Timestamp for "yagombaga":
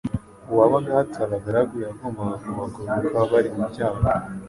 1.85-2.35